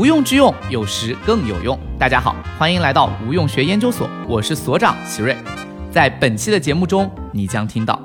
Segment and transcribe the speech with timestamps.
[0.00, 1.78] 无用之用，有时更有用。
[1.98, 5.36] 大家好，欢迎来到无用学研究所，我是所长奇瑞。
[5.92, 8.00] 在本期的节目中，你将听到。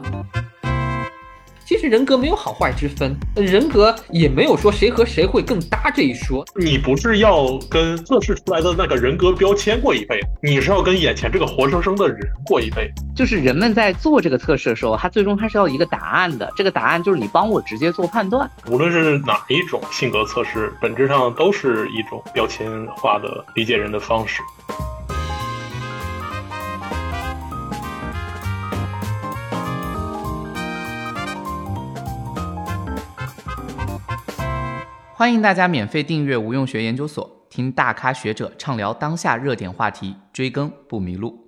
[1.66, 6.46] 其实人格没有好坏之分，人格也没有说谁和谁会更搭这一说。
[6.56, 12.88] 你不是要跟测试出来的那个人格标签过一辈，你是要跟眼前这个活生生的人过一辈。
[13.16, 16.48] 就是人们在做这个测试的时候，他最终他是要一个答案的。
[16.56, 18.48] 这个答案就是你帮我直接做判断。
[18.70, 24.44] 无论是哪一种性格测试，本质上都是一种标签化的理解人的方式。
[35.18, 41.48] 欢迎大家免费订阅无用学研究所，听大咖学者畅聊当下热点话题，追更不迷路。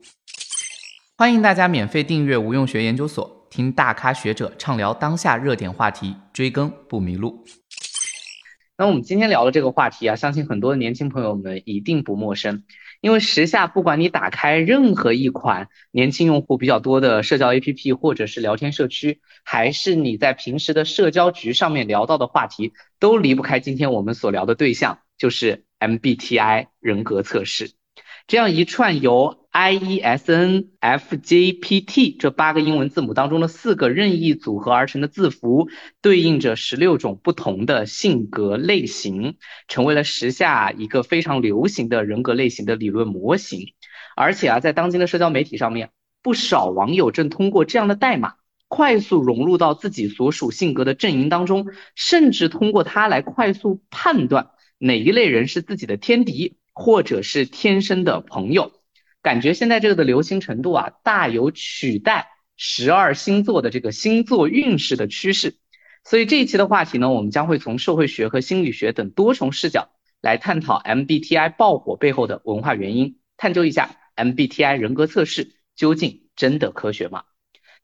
[1.17, 7.43] 欢迎大家免费订阅无用学研究所，听大咖学者畅聊当下热点话题，追更不迷路。
[8.77, 12.63] 那我们今天聊的这个话题啊，相信很多的年轻朋友们一定不陌生。
[13.01, 27.71] 因为时下，不管你打开任何一款年轻用户比较多的社交 APP，或者是聊天社区，还是你在平时的社交局上面聊到的话题，都离不开今天我们所聊的对象，就是 MBTI 人格测试。
[28.27, 35.67] 这样一串由 I E S N F J P T 这八个英文字母当中的四个任意组合而成的字符，
[35.99, 43.73] 对应着十六种不同的性格类型，成为了时下一个非常流行的人格类型的理论模型。
[44.15, 45.89] 而且啊，在当今的社交媒体上面，
[46.21, 48.35] 不少网友正通过这样的代码，
[48.67, 56.57] 快速融入到自己所属性格的阵营当中，甚至通过它来快速判断哪一类人是自己的天敌。
[56.79, 58.71] 或者是天生的朋友，
[59.27, 65.57] 感觉现在这个的流行程度啊，大有取代十二星座的这个星座运势的趋势。
[66.05, 69.89] 所以这一期的话题呢，我们将会从社会学和心理学等多重视角
[70.21, 77.23] 来探讨 MBTI 爆火背后的文化原因，探究一下 MBTI 人格测试究竟真的科学吗？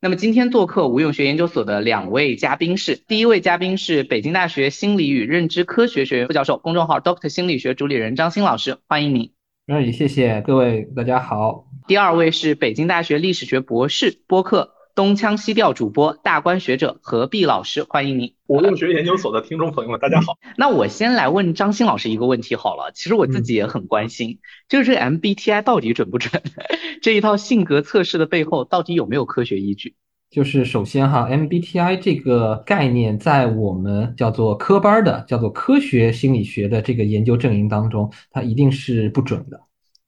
[0.00, 9.33] 那么今天做客无用学研究所的两位嘉宾是，第一位嘉宾是北京大学心理与认知科学学院副教授、公众号 Doctor 心理学主理人张欣老师，欢迎您。
[9.66, 11.64] 哎，谢谢各位，大家好。
[11.86, 14.74] 第二位是北京大学历史学博士、播客。
[14.94, 18.34] 东腔西调主播大观学者何必老师，欢迎您！
[18.46, 20.38] 无用学研究所的听众朋友们，大家好。
[20.58, 24.38] 那我先来问张欣老师一个问题好了，其实我自己也很关心，
[24.68, 26.42] 就是这 MBTI 到底准不准？
[27.00, 29.96] 这一套性格测试的背后到底有没有科学依据？
[30.34, 39.60] 就是首先哈，MBTI 这个概念在我们叫做科班的、叫做科学心理学的这个研究阵营当中，它一定是不准的。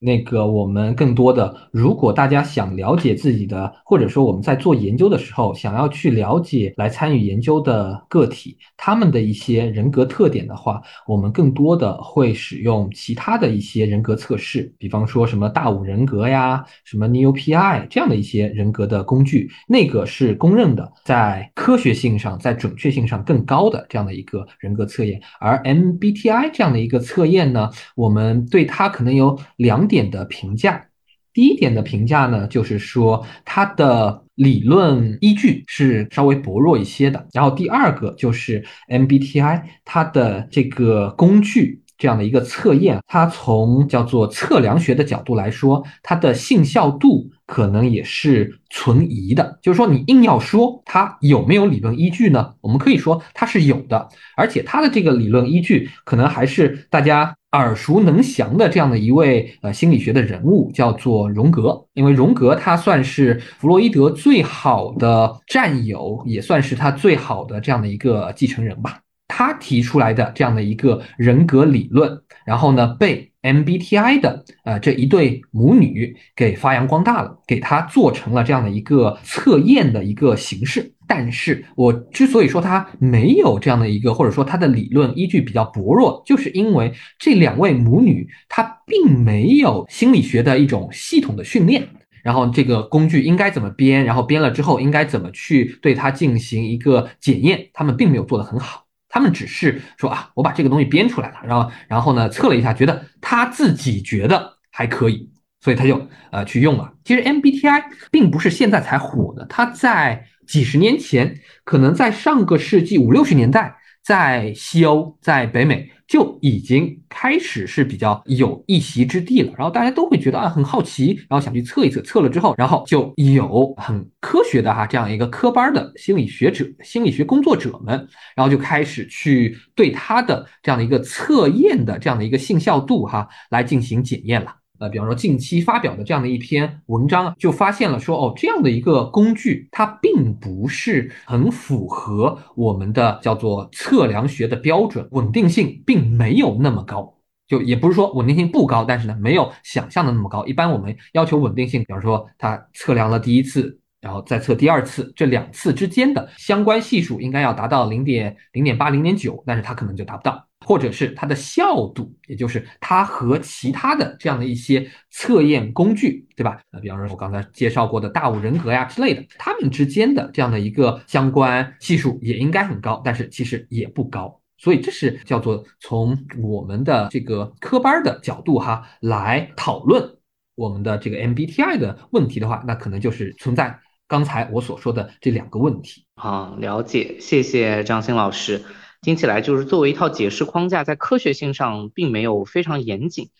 [0.06, 25.20] 那个，我们更多的，如果大家想了解自己的，或者说我们在做研究的时候，想要去了解来参与研究的个体他们的一些人格特点的话，我们更多的会使用其他的一些人格测试，比方说什么大五人格呀，什么 NEOPI 这样的一些人格的工具，那个是公认的，在科学性上，在准确性上更高的这样的一个人格测验。
[25.40, 29.84] 而 MBTI 这样的一个测验呢，我们对它可能有两。
[29.86, 30.84] 点点的评价，
[31.32, 37.26] 第一点的评价呢，就是说它的理论依据是稍微薄弱一些的。
[37.32, 47.30] 然后第二个就是 MBTI 它的这个工具这样的一个测验，它从叫做测量学的角度来说，它的信效度。
[47.48, 52.52] 可能也是存疑的，就是说你硬要说它有没有理论依据呢？
[52.60, 61.84] 我们可以说它是有的，而且它的这个理论依据可能还是大家耳熟能详的这样的一位呃心理学的人物，叫做荣格。
[61.94, 69.00] 因为荣格他算是弗洛伊德最好的战友，也算是他最好的这样的一个继承人吧。
[69.28, 73.30] 他提出来的这样的一个人格理论，然后呢被。
[73.46, 80.92] MBTI 的呃这一对母女给发扬光大了，给他做成了这样的一个测验的一个形式。
[81.06, 91.88] 但是我之所以说他没有这样的一个，或者说他的理论依据比较薄弱，就是因为这两位母女她并没有心理学的一种系统的训练，
[92.22, 98.84] 然后这个工具应该怎么编，然后编了之后应该怎么去对它进行一个检验，他们并没有做得很好。
[99.08, 105.30] 他们只是说啊，我把这个东西编出来了，然后然后呢测了一下，觉得他自己觉得还可以，
[105.60, 106.92] 所以他就呃去用了。
[107.04, 119.52] 其实 MBTI 并不是现在才火的，它在几十年前，可能在上个世纪五六十年代，在西欧、在北美就已经开始是比较有一席之地了。
[119.58, 122.00] 然后大家都会觉得啊很好奇，然后想去测一测。
[122.02, 134.54] 测了之后，然后就有很科学的哈这样一个科班的心理学者、心理学工作者们，然后就开始去对他的这样的一个测验的这样的一个信效度哈来进行检验了。
[134.78, 147.14] 呃，比方说近期发表的这样的一篇文章，就发现了说，哦，这样的一个工具，它并不是很符合我们的叫做测量学的标准，稳定性并没有那么高。
[147.48, 150.44] 就也不是说稳定性不高，但是呢，没有想象的那么高。
[150.46, 153.78] 一般我们要求稳定性，比方说它测量了第一次。
[153.98, 166.60] 然后再测第二次，这两次之间的相关系数应该要达到零点零点八、零点九，但是它可能就达不到，或者是它的效度，也就是它和其他的这样的一些测验工具，对吧？
[166.72, 180.16] 那比方说我刚才介绍过的大五人格呀之类的，它们之间的这样的一个相关系数也应该很高，但是其实也不高，所以这是叫做从我们的这个科班的角度哈来讨论
[180.56, 183.78] 我们的这个 MBTI 的问题的话，那可能就是存在。
[184.08, 188.62] 刚才我所说的这两个问题，好，了解，谢谢张鑫老师。
[189.02, 193.30] 听起来就是作为一套解释框架，在科学性上并没有非常严谨，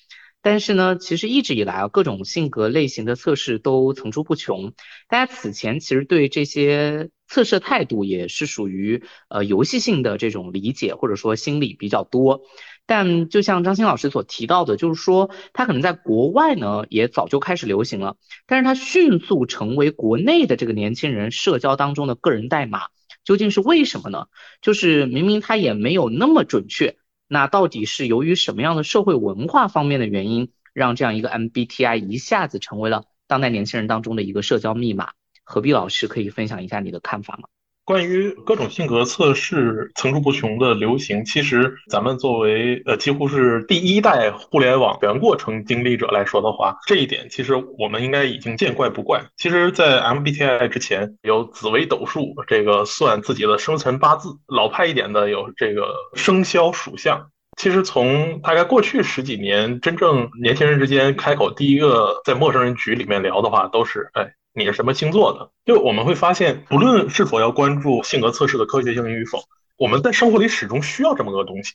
[0.43, 4.73] 但是呢，其实一直以来啊，各种性格类型的测试都层出不穷。
[5.09, 12.43] 大家此前其实对这些测试态度也是属于呃游戏性的这种理解，或者说心理比较多。
[12.89, 18.15] 但就像张鑫老师所提到的，就是说他可能在国外呢也早就开始流行了，
[18.47, 22.83] 但是他迅速成为国内的这个年轻人社交当中的个人代码，
[23.27, 24.29] 究竟是为什么呢？
[24.63, 26.97] 就是明明它也没有那么准确，
[27.29, 35.11] 那到底是由于什么样的社会文化方面的原因，让这样一个 MBTI 一下子成为了当代年轻人当中的一个社交密码？
[35.43, 37.49] 何必老师可以分享一下你的看法吗？
[37.87, 49.23] 关于各种性格测试层出不穷的流行，其实咱们作为呃几乎是第一代互联网全过程经历者来说的话，这一点其实我们应该已经见怪不怪。
[49.37, 57.31] 其实，在 MBTI 之前有紫微斗数这个算自己的生辰八字，老派一点的有这个生肖属相。
[57.57, 64.33] 其实从大概过去十几年，真正年轻人之间开口第一个在陌生人局里面聊的话，都是哎。
[64.59, 65.51] 你是什么星座的？
[65.67, 69.45] 就我们会发现，不论是否要关注性格测试的科学性与否，
[69.77, 71.75] 我们在生活里始终需要这么个东西，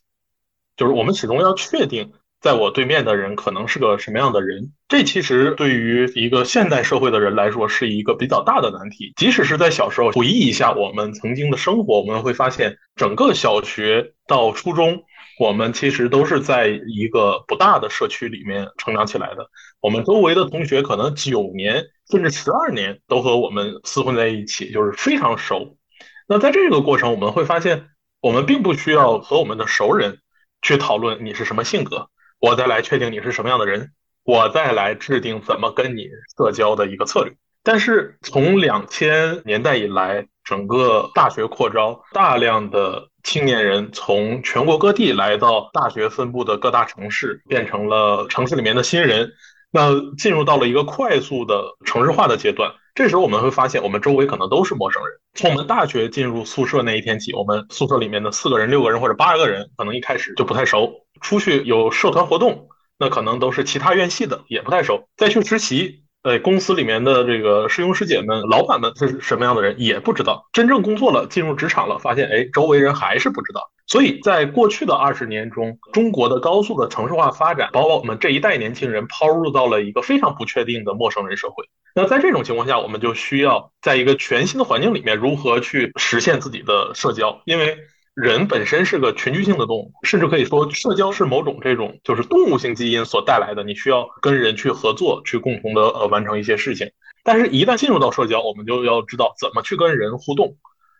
[0.76, 2.12] 就是我们始终要确定，
[2.42, 4.72] 在我对面的人可能是个什么样的人。
[4.88, 9.14] 这其实对于一个现代社会的人来说，是一个比较大的难题。
[9.16, 15.04] 即使是在小时候回忆一下我们曾经的生活，我们会发现，整个小学到初中。
[15.42, 19.50] 我们其实都是在一个不大的社区里面成长起来的。
[19.80, 25.80] 我们周围的同学可能九年甚至十二年都和我们厮混在一起，就是非常熟。
[26.28, 27.88] 那在这个过程，我们会发现，
[28.22, 30.20] 我们并不需要和我们的熟人
[30.62, 32.10] 去讨论你是什么性格，
[32.40, 37.34] 我再来确定你是什么样的人，我再来制定怎么跟你社交的一个策略。
[37.64, 49.32] 但是从两千年代以来，整个大学扩招，大量的青年人从全国各地来到大学分布的各大城市，变成了城市里面的新人。
[49.72, 52.70] 那进入到了一个快速的城市化的阶段。
[52.94, 55.14] 这时候我们会发现，我们周围可能都是陌生人。
[55.36, 60.92] 从我们大学进入宿舍那一天起，我们宿舍里面的四个人、六个人或者八个人，可能一开始就不太熟。
[61.22, 62.68] 出去有社团活动，
[63.00, 65.08] 那可能都是其他院系的，也不太熟。
[65.16, 66.04] 再去实习。
[66.24, 70.48] 呃，公司里面的这个师兄师姐们、老板们是什么样的人也不知道。
[70.54, 73.72] 真正工作了，进入职场了，发现哎，周围人还是不知道。
[73.88, 81.66] 所以在过去的二十年中，中国的高速的城市化发展，把我们这一代年轻人抛入到了一个非常不确定的陌生人社会。
[81.96, 87.42] 那在这种情况下，我们就需要在一个全新的环境里面，如何去实现自己的社交？
[87.46, 87.80] 因为
[88.14, 93.64] 人本身是个群居性的动物，甚至可以说，社交是某种这种就是动物性基因所带来的。
[93.64, 96.92] 你需要跟人去合作，去共同的呃完成一些事情。
[97.24, 100.58] 但是，一旦进入到社交，我们就要知道怎么去跟人互动。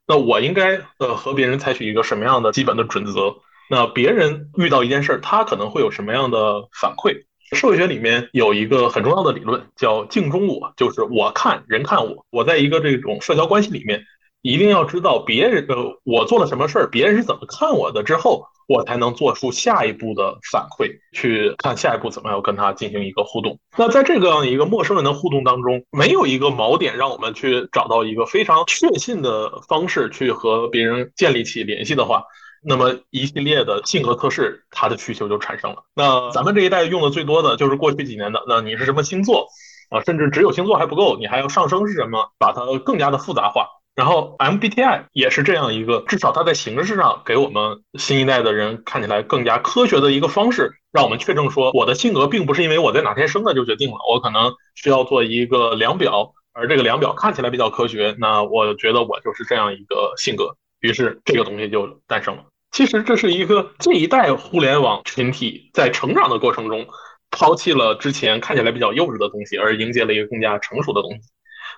[0.08, 3.36] 那我应该呃和别人采取一个什么样的基本的准则？
[3.70, 7.26] 那别人遇到一件事儿，他可能会有什么样的反馈？
[7.54, 12.26] 社会学里面有一个很重要的理论叫镜中我，就是我看人看我。
[12.30, 14.06] 我在一个这种社交关系里面。
[14.42, 23.60] 一定要知道别人呃我做了什么事儿，别人是怎么看我的之后，我才能做出下一步的反馈，去看下一步怎么样跟他进行一个互动。
[23.78, 32.24] 那在这个样一个陌生人的互动当中，没有一个锚点让我们去找到一个非常确信的方式去和别人建立起联系的话，
[32.64, 35.84] 那么一系列的性格测试它的需求就产生了。
[35.94, 39.48] 那咱们这一代用的最多的就是过去几年的，那你是什么星座
[39.92, 40.02] 啊？
[40.02, 43.68] 甚至只有星座还不够，你还要上升是什么，把它更加的复杂化。
[43.94, 62.46] 然后 MBTI 也是这样一个，至少它在形式上给我们新一代的人看起来更加科学的一个方式，让我们确证说我的性格并不是因为我在哪天生的就决定了，我可能需要做一个量表，而这个量表看起来比较科学，那我觉得我就是这样一个性格，于是这个东西就诞生了。
[62.72, 66.88] 其实这是一个这一代互联网群体在成长的过程中，
[67.30, 71.20] 抛弃了之前看起来比较幼稚的东西，而迎接了一个更加成熟的东西。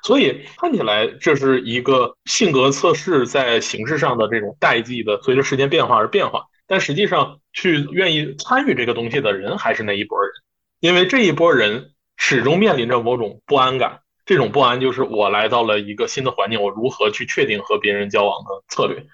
[0.04, 6.46] 所以看起来这是一个性格测试在形式上的这种代际的，随着时间变化而变化。
[6.68, 10.32] 但实际上，去愿意参与这个东西的人还是那一波人，
[10.80, 14.00] 因为这一波人始终面临着某种不安感。
[14.26, 19.06] 这种不安就是我来到了一个新的环境，我如何去确定和别人交往的策略。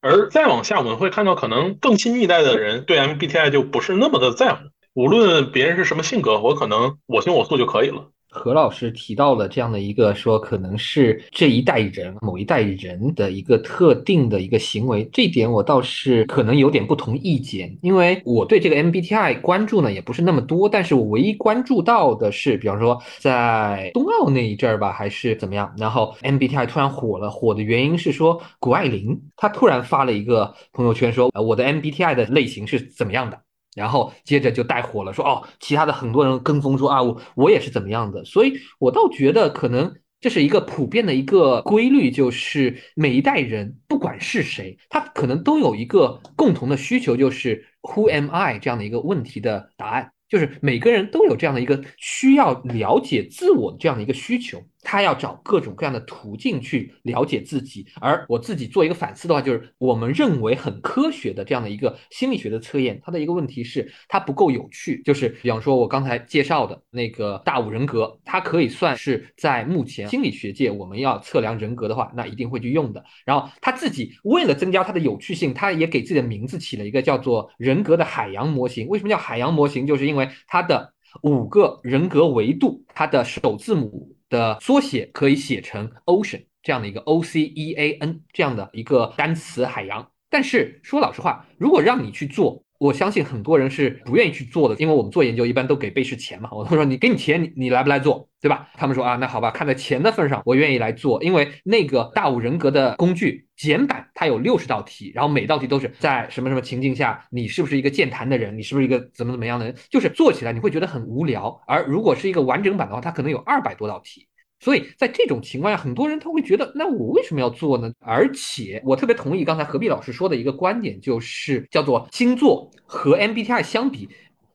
[0.00, 4.60] 而再往下，我们会看到，可能更新一代的人对 MBTI 就不是那么的在乎，
[4.94, 8.10] 无论别人是什么性格，我可能我行我素就可以了。
[8.30, 33.40] 何老师提到了这样的一个说，可能是这一代人某一代人的一个特定的一个行为，这点我倒是可能有点不同意见，因为我对这个 MBTI 关注呢也不是那么多，但是我唯一关注到的是，比方说在冬奥那一阵儿吧，还是怎么样，然后 MBTI 突然火了，火的原因是说谷爱凌她突然发了一个朋友圈说，呃，我的 MBTI 的类型是怎么样的。
[33.78, 54.60] 然后接着就带火了，说哦，其他的很多人跟风说啊，我我也是怎么样的，所以我倒觉得可能这是一个普遍的一个规律，就是每一代人不管是谁，他可能都有一个共同的需求，就是 Who am I 这样的一个问题的答案，就是每个人都有这样的一个需要了解自我这样的一个需求。
[54.82, 65.02] 他要找各种各样的途径去了解自己，而我自己做一个反思的话，就是我们认为很科学的这样的一个心理学的测验，它的一个问题是它不够有趣。
[65.04, 73.04] 就是比方说，我刚才介绍的那个大五人格，它可以算是在目前心理学界我们要测量人格的话，那一定会去用的。
[73.24, 78.86] 然后他自己为了增加它的有趣性，他也给自己的名字起了一个叫做人格的海洋模型。
[78.88, 79.86] 为什么叫海洋模型？
[79.86, 80.92] 就是因为它的
[81.22, 84.14] 五个人格维度，它的首字母。
[84.28, 92.64] 的缩写可以写成 ocean 这样的一个 O C E A N 这样的一个单词海洋，但是说老实话，如果让你去做。
[92.78, 96.48] 我相信很多人是不愿意去做的，因为我们做研究一般都给被试钱嘛。
[96.52, 98.68] 我都说你给你钱，你你来不来做，对吧？
[98.74, 101.20] 他们说啊，那好吧，看在钱的份上，我愿意来做。
[101.22, 111.60] 因为那个大五人格的工具简版，它有六十道题，然后每道题都是在什么什么情境下，你是不是一个健谈的人，你是不是一个怎么怎么样的人，就是做起来你会觉得很无聊。
[111.66, 114.28] 而如果是一个完整版的话，它可能有二百多道题。
[114.60, 117.92] 所以在这种情况下，很多人他会觉得，那我为什么要做呢？
[118.00, 124.08] 而且我特别同意刚才何必老师说的一个观点，就是叫做星座和 MBTI 相比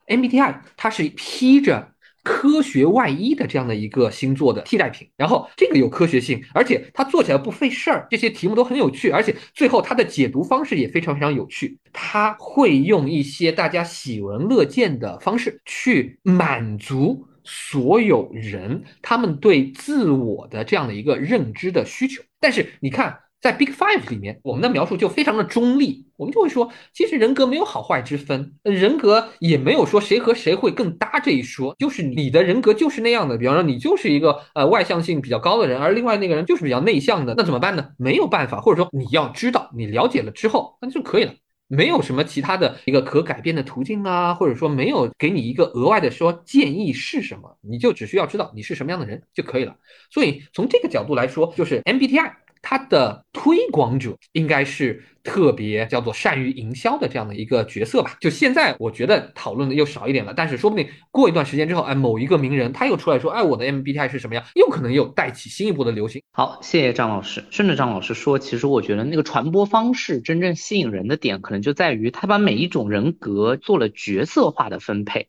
[0.07, 1.89] ，MBTI 它是披着
[2.21, 5.09] 科学外衣的这样的一个星座的替代品。
[5.15, 11.77] 然后这个有科学性，而且它做起来不费事儿，这些题目都很有趣，而且最后它的解读方式也非常非常有趣。
[11.91, 17.25] 它会用一些大家喜闻乐见的方式去满足。
[17.43, 33.37] 所有人他们对自我的这样的一个认知的需求，但是你看，在 Big Five 里面，我们的描述就非常的中立，我们就会说，其实人格没有好坏之分，人格也没有说谁和谁会更搭这一说，就是你的人格就是那样的。
[33.37, 37.89] 比方说，你就是一个呃外向性比较高的人，而另外那个人就是比较内向的，那怎么办呢？
[37.97, 41.33] 没有办法，或者说你要知道，你了解了之后，那就可以了。
[41.75, 49.75] 没有什么其他的一个可改变的途径啊，或者说没有给你一个额外的说建议是什么，你就只需要知道你是什么样的人就可以了。
[50.11, 52.42] 所以从这个角度来说，就是 MBTI。
[52.63, 58.17] 它的推广者应该是特别叫做善于营销的这样的一个角色吧。
[58.21, 66.23] 就现在我觉得讨论的又少一点了，但是说不定过一段时间之后，哎，某一个名人他又出来说，哎，我的 MBTI 是什么样，又可能又带起新一波的流行。
[66.31, 67.43] 好，谢谢张老师。
[67.51, 75.27] 顺着张老师说，其实我觉得那个传播方式真正吸引人的点，可能就在于他把每一种人格做了角色化的分配。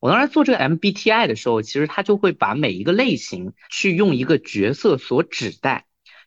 [0.00, 5.84] 我当时做这个 MBTI 的时候，其实他就会把每一个类型去用一个角色所指代。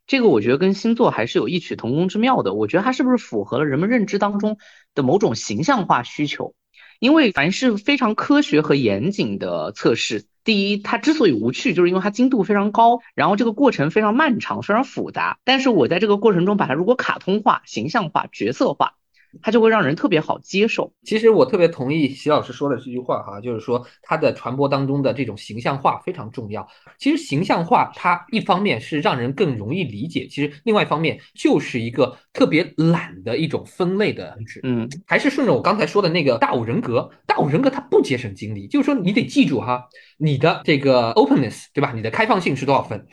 [0.08, 2.54] 这个我觉得跟星座还是有异曲同工之妙的。
[2.54, 4.58] 我觉得它是不是符合了人们认知当中
[4.94, 6.54] 的某种形象化需求？
[7.00, 15.40] 因为凡是非常科学和严谨的测试，第一，它之所以无趣，就是因为它精度非常高，然后这个过程非常漫长，非常复杂。
[15.44, 18.94] 但是我在这个过程中把它如果卡通化、形象化、角色化，
[19.42, 20.94] 它就会让人特别好接受。
[21.04, 26.68] 其实我特别同意席老师说的这句话哈，就是说它的传播当中的这种形象化非常重要。
[26.98, 34.60] 其实形象化它一方面是让人更容易理解，其实另外一方面就是一个特别懒的一种分类的方式。
[34.64, 39.84] 嗯，还是顺着我刚才说的那个大五人格，大五人格它不节省精力，就是说你得记住哈，
[40.18, 41.92] 你的这个 openness 对吧？
[41.94, 43.06] 你的开放性是多少分？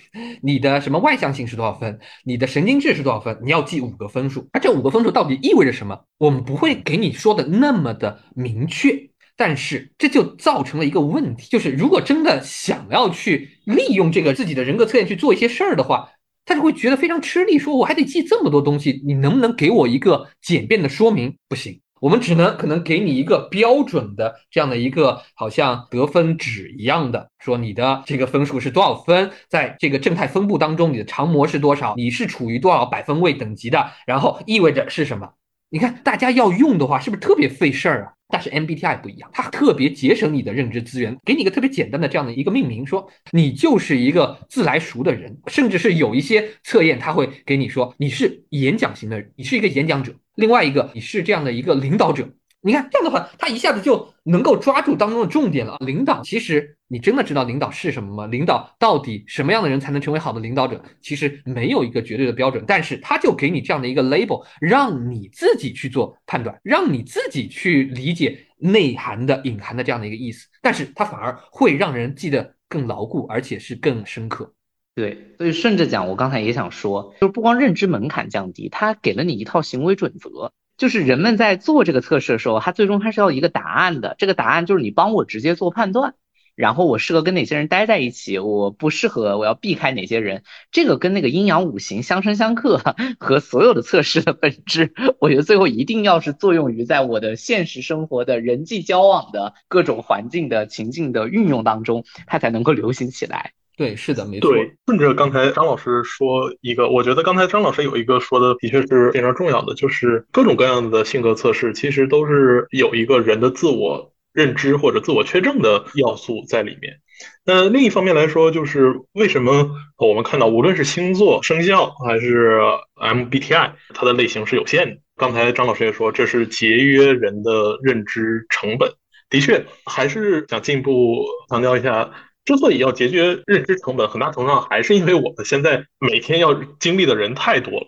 [0.42, 1.98] 你的什么外向性是多少分？
[2.24, 3.38] 你的神经质是多少分？
[3.42, 4.48] 你要记五个分数。
[4.52, 6.04] 而这五个分数到底意味着什么？
[6.18, 16.10] 我们不会给你说的那么的明确，但是这就造成了一个问题，就是如果真的想要去利用这个自己的人格测验去做一些事儿的话，
[16.44, 21.36] 他就会觉得非常吃力，说我还得记这么多东西，你能不能给我一个简便的说明？
[21.48, 21.81] 不行。
[22.02, 35.30] 我们只能可能给你一个标准的这样的一个好像得分纸一样的，说你的这个分数是多少分，在这个正态分布当中，你的常模是多少，你是处于多少百分位等级的，然后意味着是什么？
[35.72, 38.12] 你看大家要用的话，是不是特别费事儿啊？
[38.28, 50.14] 但是 MBTI 不一样，它特别节省你的认知资源，给你一个特别简单的这样的一个命名，说你就是一个自来熟的人，甚至是有一些测验，他会给你说你是演讲型的人，你是一个演讲者。
[50.34, 52.28] 另外一个，你是这样的一个领导者，
[52.64, 55.76] 你看这样的话，他一下子就能够抓住当中的重点了。
[55.80, 58.26] 领导，其实你真的知道领导是什么吗？
[58.28, 60.80] 领导到底什么样的人才能成为好的领导者？
[61.00, 70.46] 其实没有一个绝对的标准，但是他就给你这样的一个 label，让你自己去做判断，让你自己去理解内涵的、隐含的这样的一个意思。
[70.60, 74.54] 但是它反而会让人记得更牢固，而且是更深刻。
[74.94, 84.16] 对，所以顺着讲，我刚才也想说，就是不光认知门槛降低，它给了你一套行为准则，就是人们在做这个测试的时候，他最终还是要一个答案的。
[84.18, 86.14] 这个答案就是你帮我直接做判断，
[86.56, 90.42] 然后我适合跟哪些人待在一起，我不适合，我要避开哪些人。
[90.72, 92.80] 这个跟那个阴阳五行相生相克
[93.20, 103.52] 和所有的测试的本质，我觉得最后一定要是作用于在我的现实生活的人际交往的各种环境的情境的运用当中，它才能够流行起来。
[103.76, 104.52] 对，是的，没错。
[104.52, 116.98] 对，顺着刚才张老师说一个，我觉得刚才张老师有一个说的的确是非常重要的，就是各种各样的性格测试其实都是有一个人的自我认知或者自我确证的要素在里面。
[117.46, 122.60] 那另一方面来说，就是为什么我们看到无论是星座、生肖还是
[122.96, 125.00] MBTI，它的类型是有限的。
[125.16, 128.92] 刚才张老师也说，这是节约人的认知成本。
[129.30, 132.10] 的确，还是想进一步强调一下。
[132.44, 137.86] 之所以要节约认知成本，很大程度上还是因为我们现在每天要经历的人太多了，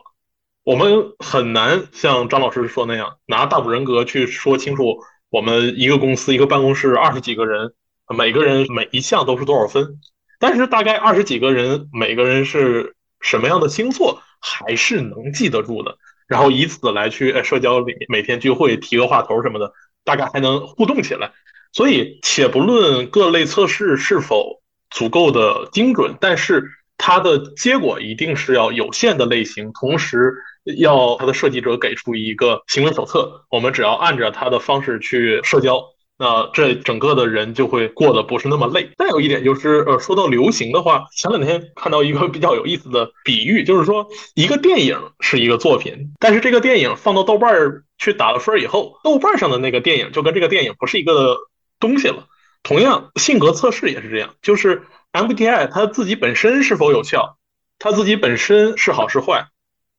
[0.62, 4.99] 我们很难像张老师说那样拿大五人格去说清楚
[5.30, 7.73] 我们一个公司一个办公室二十几个人，
[8.16, 9.98] 每个人每一项都是多少分。
[10.38, 15.96] 但是大概二十几个人，每个人是什么样的星座，还是能记得住的。
[16.26, 19.72] 然后以此来去社交里面每天聚会提个话头什么的，
[20.05, 21.33] 大概还能互动起来。
[21.74, 26.62] 所以，且不论各类测试是否足够的精准，但是
[26.96, 30.32] 它的结果一定是要有限的类型，同时
[30.78, 35.82] 要它的设计者给出一个行为手册，我们只要按照它的方式去社交，
[36.16, 38.88] 那这整个的人就会过得不是那么累。
[38.96, 44.06] 再有一点就是，呃，说到流行的话，前两天看到一个比较有意思的比喻，就是说
[44.37, 51.37] 一个电影是一个作品，但是这个电影放到豆瓣儿去打了分以后，豆瓣上的那个电影就跟这个电影不是一个。
[51.85, 52.29] 东西了，
[52.62, 57.37] 同样性格测试也是这样，就是 MBTI 它自己本身是否有效，
[57.79, 59.49] 它自己本身是好是坏，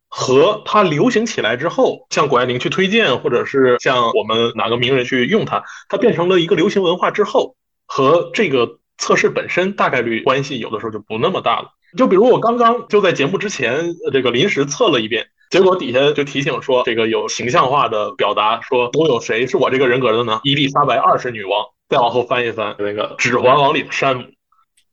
[0.10, 11.69] 和它流行起来之后，像谷爱凌去推荐，或者是像我们哪个名人去用它，它变成了一个流行文化之后，和这个测试本身大概率关系有的时候就不那么大了。
[11.95, 15.28] 就比如我刚刚就在节目之前，这个临时测了一遍。
[15.52, 20.41] 结果底下就提醒说，这个有形象化的表达，说都有谁是我这个人格的呢？
[20.43, 21.63] 伊丽莎白二世女王。
[21.89, 24.24] 再往后翻一翻，那个《指环王》里的山姆，《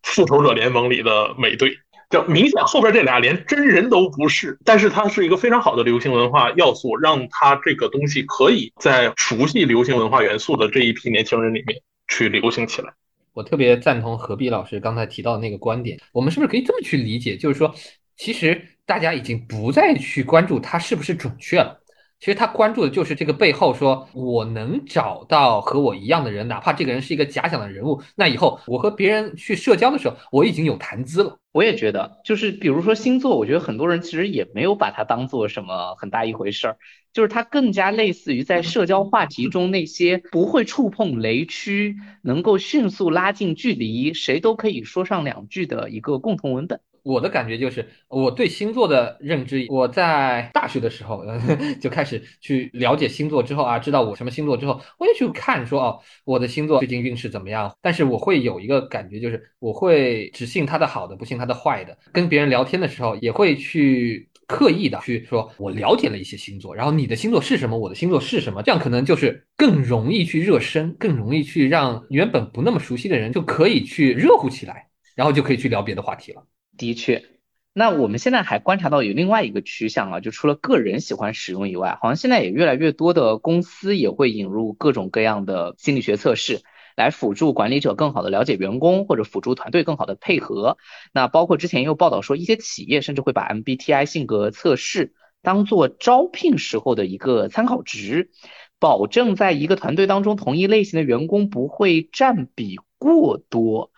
[0.02, 1.72] 复仇者联盟》里的美队，
[2.11, 4.59] 就明显后边这俩连真人都不是。
[4.64, 12.92] 但是它是一个非常好的流行文化要素，让它这个东西可以在熟悉流行文化元素的这一批年轻人里面去流行起来。
[13.33, 17.37] 我特别赞同何必老师刚才提到的那个观点，我们是不是可以这么去理解？
[17.37, 17.74] 就是说，
[18.16, 18.68] 其实。
[18.85, 21.81] 大家已经不再去关注它是不是准确了，
[22.22, 31.37] 其实他关注的就是这个背后，说我能找到和我一样的人，哪怕这个人是一个假想的人物，那以后我和别人去社交的时候，我已经有谈资了。
[31.50, 36.76] 我也觉得，就是比如说星座，我觉得很多人其实也没有把它当做什么很大一回事儿，
[37.12, 46.78] 就是它更加类似于在社交话题中那些不会触碰雷区，能够迅速拉近距离，谁都可以说上两句的一个共同文本。
[47.02, 51.24] 我的感觉就是，我对星座的认知，我在大学的时候
[51.80, 57.74] 就开始去了解星座之后啊，知道我什么星座之后，我也去看说哦，我的星座最近运势怎么样。
[57.80, 61.96] 但是我会有一个感觉，就是我会只信他的好的，不信他的坏的。
[62.12, 64.28] 跟别人聊天的时候，也会去。
[64.48, 76.44] 刻意的去说，我了解了一些星座，然后你的星座是什么，我的星座是什么，这样可能就是更容易去热身，更容易去让原本不那么熟悉的人就可以去热乎起来，然后就可以去聊别的话题了。
[76.76, 77.24] 的确，
[77.72, 86.62] 那我们现在还观察到有另外一个趋向啊，就除了个人喜欢使用以外，好像现在也越来越多的公司也会引入各种各样的心理学测试。
[86.94, 90.76] 来辅助管理者更好的了解员工，或者辅助团队更好的配合。
[91.14, 98.30] 那包括之前也有报道说，一些企业甚至会把 MBTI 性格测试当做招聘时候的一个参考值，
[98.78, 103.90] 保证在一个团队当中同一类型的员工不会占比过多。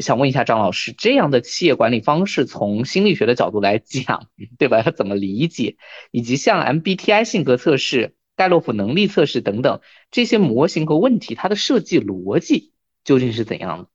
[0.00, 4.82] 想问一下张老师，这样的企业管理方式从心理学的角度来讲，对吧？
[4.84, 5.76] 要怎么理解？
[6.10, 8.14] 以及像 MBTI 性格测试。
[8.38, 13.88] 盖洛普能力测试等等这些模型和问题，它的设计逻辑究竟是怎样的？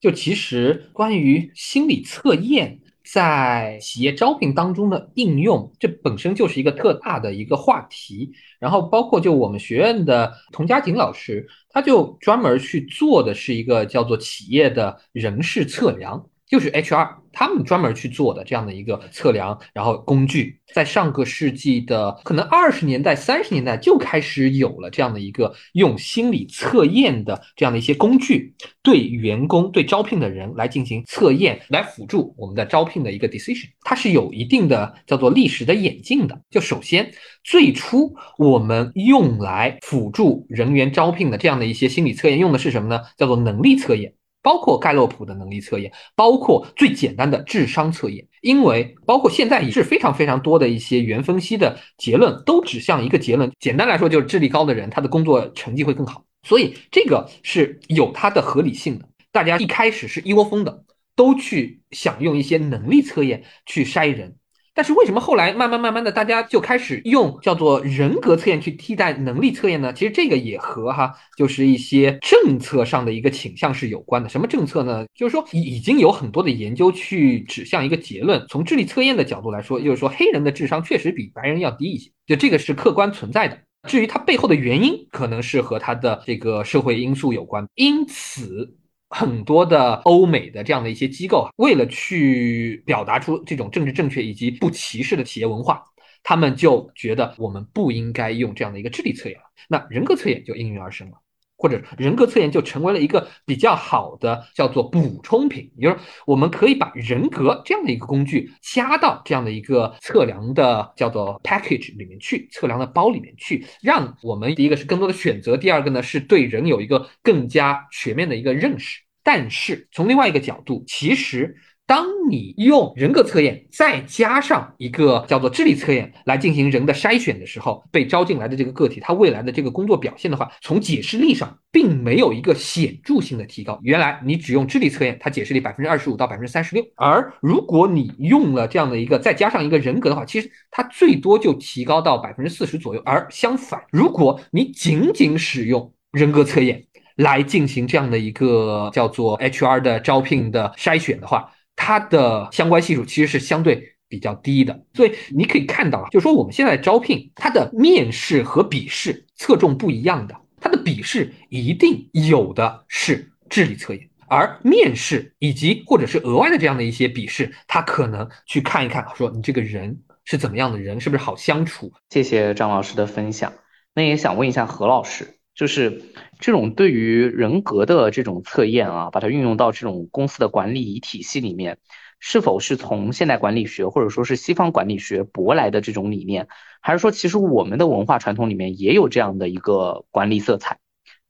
[0.00, 2.78] 就其实关于心理测验
[3.12, 8.32] 在企业招聘当中的应用，这本身就是一个特大的一个话题。
[8.58, 16.28] 然后包括就我们学院的童佳锦老师，他就专门去做的是一个叫做企业的人事测量。
[16.48, 33.68] 就是 HR 他们专门去做的这样的一个测量，然后工具，在上个世纪的可能二十年代、三十年代就开始有了这样的一个用心理测验的这样的一些工具，对员工、对招聘的人来进行测验，来辅助我们的招聘的一个 decision。
[33.82, 36.40] 它是有一定的叫做历史的演进的。
[36.50, 37.10] 就首先，
[37.44, 43.02] 最初我们用来辅助人员招聘的这样的一些心理测验，用的是什么呢？
[43.16, 44.14] 叫做能力测验。
[44.48, 59.06] 包括盖洛普的能力测验，包括最简单的智商测验，因为包括现在也是非常非常多的一些原分析的结论都指向一个结论，简单来说就是智力高的人他的工作成绩会更好，所以这个是有它的合理性的。
[59.30, 60.82] 大家一开始是一窝蜂的
[61.14, 64.34] 都去想用一些能力测验去筛人。
[64.78, 69.92] 但是为什么后来慢慢慢慢的，大家就开始用叫做人格测验去替代能力测验呢？
[69.92, 74.28] 其实这个也和哈，就是一些政策上的一个倾向是有关的。
[74.28, 75.04] 什么政策呢？
[75.16, 83.58] 就是说已经有很多的研究去指向一个结论，从智力测验的角度来说，就是说黑人的智商确实比白人要低一些，就这个是客观存在的。
[83.88, 87.66] 至于它背后的原因，可能是和它的这个社会因素有关。
[87.74, 88.77] 因此。
[89.10, 95.82] 很多的欧美的这样的一些机构，为了去表达出这种政治正确以及不歧视的企业文化，
[96.22, 99.38] 他们就觉得我们不应该用这样的一个智力测验。
[99.68, 101.14] 那人格测验就应运而生了，
[101.58, 119.00] 或者人格测验就成为了一个比较好的叫做补充品，就是我们可以把人格这样的一个工具加到这样的一个测量的叫做 package 里面去，测量的包里面去，让我们第一个是更多的选择，第二个呢是对人有一个更加全面的一个认识。
[119.24, 121.54] 但是从另外一个角度，其实
[121.88, 133.80] 当你用人格测验再加上一个叫做智力测验来进行人的筛选的时候，被招进来的这个个体，他未来的这个工作表现的话，从解释力上并没有一个显著性的提高。
[133.82, 143.00] 原来你只用智力测验，它解释力百分之二十五到百分之三十六，而如果你用了这样的一个再加上一个人格的话，其实它最多就提高到百分之四十左右。
[143.06, 146.84] 而相反，如果你仅仅使用人格测验，
[147.16, 154.84] 来进行这样的一个叫做 HR 的招聘的筛选的话，它的相关系数其实是相对比较低的。
[154.94, 160.34] 所以你可以看到啊，就说我们现在招聘，它的面试和笔试侧重不一样的。
[160.60, 171.92] 它的笔试一定有的是智力测验，而面试以及或者是额外的这样的一些笔试，它可能去看一看，说你这个人是怎么样的人，是不是好相处。
[172.10, 173.52] 谢谢张老师的分享。
[173.94, 175.37] 那也想问一下何老师。
[175.58, 176.00] 就是
[176.38, 181.78] 这种对于人格的这种测验啊，把它运用到这种公司的管理体系里面，
[182.20, 186.46] 是否是从现代管理学或者说是西方管理学博来的这种理念，
[186.80, 190.78] 还是说其实我们的文化传统里面也有这样的一个管理色彩？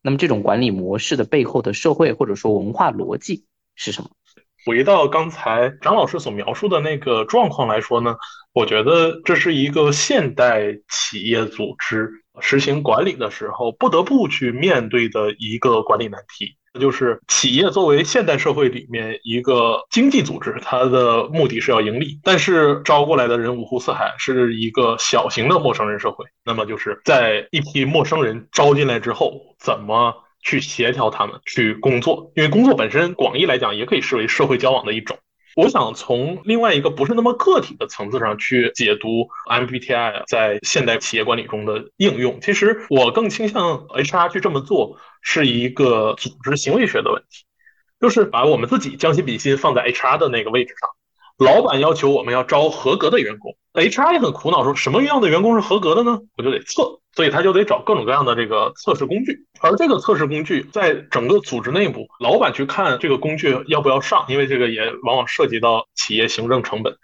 [0.02, 4.10] 那么这种管理模式的背后的社会或者说文化逻辑是什么？
[4.66, 8.16] 回到刚才张老师所描述的那个状况来说呢，
[8.52, 12.10] 我觉得这是一个现代企业组织。
[12.40, 26.24] 实行管理的时候，不得不去面对的一个管理难题，就是企业作为现代社会里面一个经济组织，它的目的是要盈利，但是招过来的人五湖四海，是一个小型的陌生人社会。
[26.44, 32.32] 那么就是在一批陌生人招进来之后，怎么去协调他们去工作？
[32.36, 35.18] 因为工作本身广义来讲也可以视为社会交往的一种。
[35.58, 42.40] 我想从另外一个不是那么个体的层次上去解读 MBTI 在现代企业管理中的应用。
[42.40, 47.44] 其实我更倾向 HR 去这么做，是一个组织行为学的问题，
[48.00, 50.90] 就是把我们自己将心比心放在 HR 的那个位置上。
[51.44, 56.20] 老板要求我们要招合格的员工，HR 也很苦恼，说什么样的员工是合格的呢？
[56.36, 59.44] 我就得测，所以他就得找各种各样的这个测试工具。
[59.60, 66.96] 而这个测试工具在整个组织内部，老板去看这个工具要不要上，因为这个也往往涉及到企业行政成本。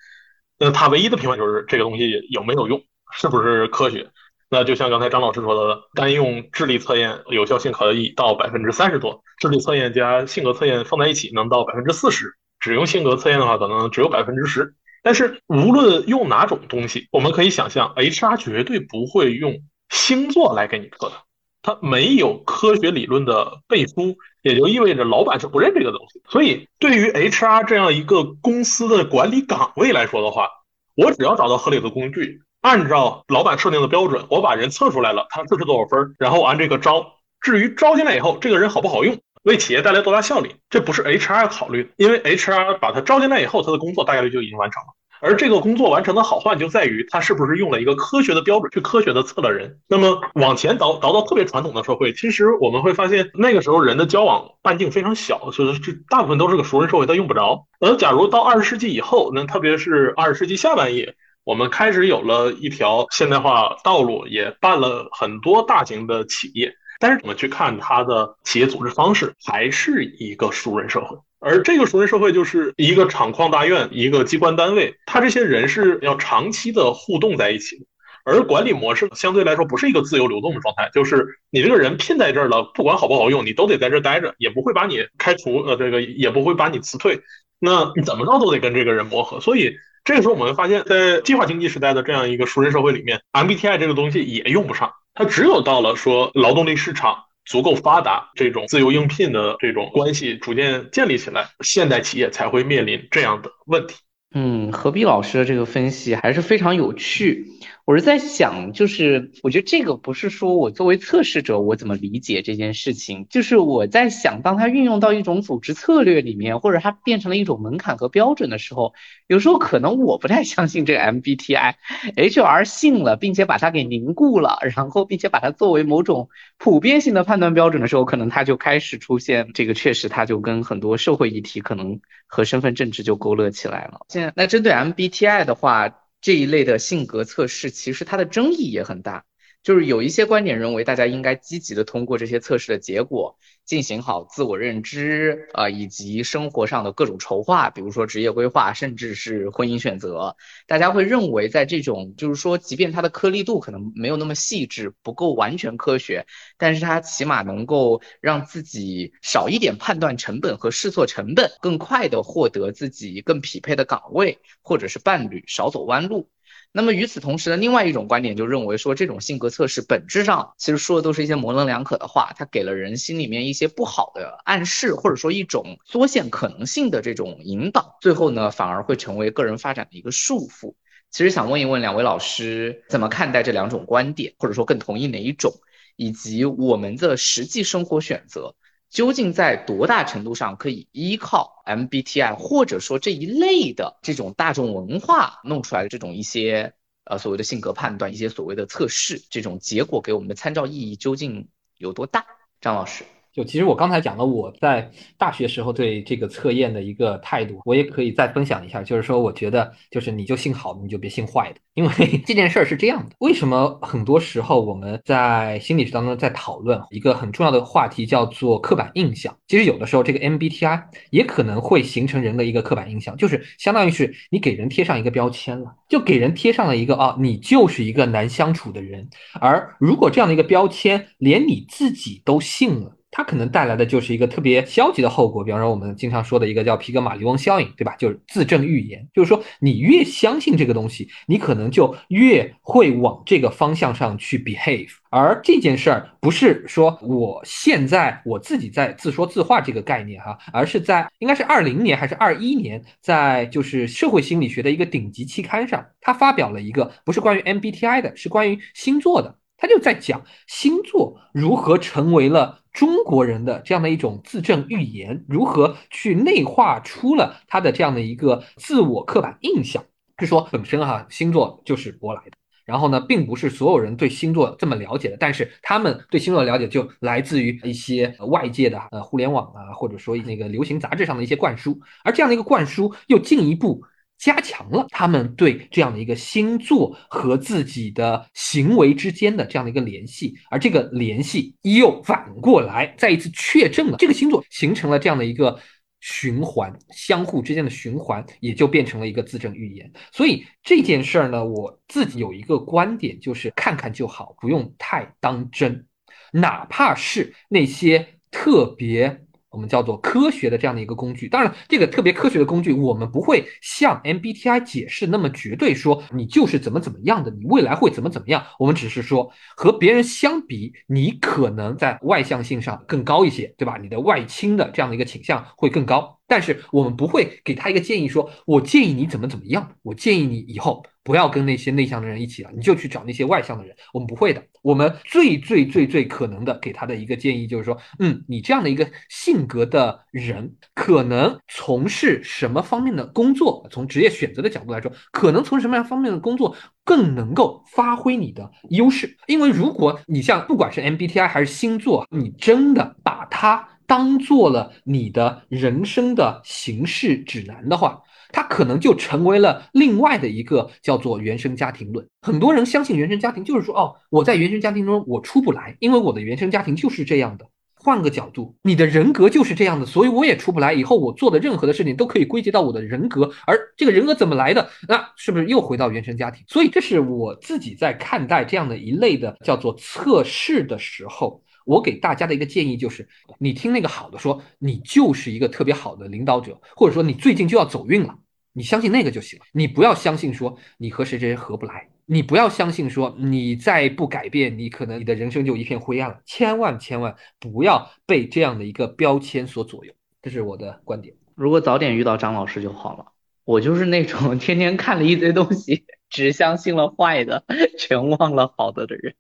[0.57, 2.81] 那他唯一的评判就是这个东西有没有用，
[3.12, 4.07] 是不是科学？
[4.48, 12.37] 那就像刚才张老师说的，单用智力测验有效性可以到百分之三十多，智力测验加性格测验放在一起能到百分之四十。
[12.61, 14.77] 只用性格测验的话，可能只有百分之十。
[15.03, 19.59] 但是无论用哪种东西，我们可以想象，HR 绝对不会用
[19.95, 21.15] 星座来给你测的。
[21.63, 26.21] 它没有科学理论的背书，也就意味着老板是不认这个东西。
[26.29, 30.51] 所以，对于 HR 这样一个公司的管理岗位来说的话，
[30.95, 37.15] 我只要找到合理的工具，按照老板设定的标准，我把人测出来了，他测试多少分，然后按这个招。
[37.41, 39.17] 至于招进来以后，这个人好不好用？
[39.45, 44.89] 为企业带来多大效率，这不是 HR 考虑的，因为 HR 把他招进来以后，他的工作大概率就已经完成了。
[45.25, 49.79] 而这个工作完成的好坏，就在于他是不是用了一个科学的标准去科学的测了人。
[49.89, 57.67] 那么往前倒倒到特别传统的社会，其实我们会发现那个时候人的交往半径非常小，所以这大部分都是个熟人社会，他用不着。
[57.81, 66.75] 而假如到二十世纪以后，那特别是二十世纪下半叶，我们开始有了一条现代化道路，也办了很多大型的企业。
[67.01, 71.17] 但是我们去看它的企业组织方式，还是一个熟人社会。
[71.45, 77.85] 而这个熟人社会就是一个厂矿大院，一个机关单位，它这些人是要长期的互动在一起的。
[78.25, 87.21] 而管理模式相对来说不是一个自由流动的状态，就是你这个人聘在这儿了，不管好不好用，你都得在这儿待着，也不会把你开除，呃，这个也不会把你辞退。
[87.59, 89.39] 那你怎么着都得跟这个人磨合。
[89.41, 94.93] 所以这个时候我们发现，在计划经济时代的这样一个熟人社会里面，MBTI 这个东西也用不上。
[95.13, 103.97] 它只有到了说劳动力市场足够发达，这种自由应聘的这种关系逐渐建立起来，现代企业才会面临这样的问题。
[104.35, 107.47] 嗯，何必老师的这个分析还是非常有趣。
[107.87, 118.94] 我是在想，就是我觉得这个不是说我作为测试者我怎么理解这件事情，就是我在想，当它运用到一种组织策略里面，或者它变成了一种门槛和标准的时候，
[119.27, 134.07] 有时候可能我不太相信这个 MBTI，HR 信了，并且把它给凝固了，然后并且把它作为某种普遍性的判断标准的时候，可能它就开始出现这个，确实它就跟很多社会议题可能和身份政治就勾勒起来了。
[134.09, 136.01] 现在那针对 MBTI 的话。
[136.25, 139.27] 这一类的性格测试，其实它的争议也很大。
[139.64, 150.37] 就是有一些观点认为，大家应该积极的通过这些测试的结果，进行好自我认知啊，以及生活上的各种筹划，比如说职业规划，甚至是婚姻选择。
[150.66, 156.27] 大家会认为，在这种就是说，即便它的颗粒度可能没有那么细致，不够完全科学，
[156.59, 166.29] 但是它起码能够让自己少一点判断成本和试错成本，更快的获得自己更匹配的岗位或者是伴侣，少走弯路。
[166.77, 180.75] 那么与此同时呢，另外一种观点就认为说，这种性格测试本质上其实说的都是一些模棱两可的话，它给了人心里面一些不好的暗示，或者说一种缩限可能性的这种引导，最后呢反而会成为个人发展的一个束缚。
[181.13, 185.53] 其实想问一问两位老师，怎么看待这两种观点，或者说更同意哪一种，
[185.95, 188.57] 以及我们的实际生活选择。
[188.90, 202.25] 究竟在多大程度上可以依靠 MBTI，或者说这一类的这种大众文化弄出来的这种一些呃所谓的性格判断，一些所谓的测试，这种结果给我们的参照意义究竟有多大？
[202.61, 203.05] 张老师。
[203.35, 208.81] 就其实我刚才讲了我在大学时候对这个测验的一个态度，我也可以再分享一下。
[208.81, 211.90] 就是说，我觉得就是你就信好的，你就别信坏的，因为
[212.25, 213.16] 这件事儿是这样的。
[213.18, 219.37] 为什么很多时候我们在心理学当中在讨论一个很重要的话题叫做刻板印象？
[219.49, 229.09] 其实有的时候这个 MBTI 也可能会形成人的一个刻板印象，就是相当于是你给人贴上一个标签了，就给人贴上了一个啊，你就是一个难相处的人。
[229.40, 232.94] 而如果这样的一个标签连你自己都信了。
[233.16, 237.94] 它可能带来的就是一个特别消极的后果，比方说我们经常说的一个叫皮格马利翁效应，对吧？
[237.96, 244.88] 就是自证预言，就是说你越相信这个东西，你可能就越会往这个方向上去 behave。
[245.11, 262.63] 而这件事儿不是说我现在我自己在自说自话这个概念哈，而是在应该是二零年还是二一年，在就是社会心理学的一个顶级期刊上，他发表了一个不是关于 MBTI 的，是关于星座的，他就在讲星座如何成为了。
[262.75, 269.83] 中国人的这样的一种自证预言，如何去内化出了他的这样的一个自我刻板印象，
[270.19, 272.33] 就说本身哈星座就是舶来的。
[272.67, 283.83] 然后呢，并不是所有人对星座这么了解的，但是他们对星座的了解就来自于一些外界的呃互联网啊，或者说那个流行杂志上的一些灌输，而这样的一个灌输又进一步
[284.18, 295.59] 加强了他们对这样的一个星座和自己的行为之间的这样的一个联系，而这个联系又反过来再一次确证了这个星座形成了这样的一个。
[296.07, 299.90] 循环相互之间的循环，也就变成了一个自证预言。
[300.12, 305.87] 所以这件事儿呢，我自己有一个观点，就是看看就好，不用太当真，
[306.31, 309.24] 哪怕是那些特别。
[309.55, 318.45] 我们叫做科学的这样的一个工具，当然，这个特别科学的工具，我们不会像 MBTI 解释那么绝对，说你就是怎么怎么样的，你未来会怎么怎么样。
[318.59, 323.79] 我们只是说和别人相比，你可能在外向性上更高一些，对吧？
[323.81, 330.85] 你的外倾的这样的一个倾向会更高，但是我们不会给他一个建议，说我建议你怎么怎么样，我建议你以后。
[331.05, 333.77] 不要跟那些内向的人一起了，你就去找那些外向的人。
[333.92, 343.68] 我们不会的，我们最最最最可能的给他的一个建议就是说，嗯，你这样的一个性格的人，可能从事什么方面的工作？
[343.70, 349.14] 从职业选择的角度来说，可能从什么样方面的工作更能够发挥你的优势？
[349.27, 358.01] 因为如果你像不管是 MBTI 还是星座，你真的把它当做了你的人生的行事指南的话。
[358.33, 362.05] 它可能就成为了另外的一个叫做原生家庭论。
[362.23, 367.47] 很多人相信原生家庭，就是说，哦，我在原生家庭中我出不来，因为我的原生家庭就是这样的。
[367.77, 370.73] 换个角度，你的人格就是这样的，所以我也出不来。
[370.73, 374.68] 以后我做的任何的事情都可以归结到我的人格，而这个人格怎么来的？
[374.88, 376.42] 那是不是又回到原生家庭？
[376.49, 381.40] 所以这是我自己在看待这样的一类的叫做测试的时候。
[381.64, 388.18] 我给大家的一个建议就是，你听那个好的说，你就是一个特别好的领导者，或者说你最近就要走运了，
[388.53, 389.44] 你相信那个就行了。
[389.53, 396.20] 你不要相信说你和谁谁谁合不来，你不要相信说你再不改变，你可能你的人生就一片灰暗了。
[396.24, 401.14] 千万千万不要被这样的一个标签所左右，这是我的观点。
[401.35, 403.07] 如果早点遇到张老师就好了。
[403.46, 407.44] 我就是那种天天看了一堆东西，只相信了坏的，
[407.79, 409.14] 全忘了好的的人。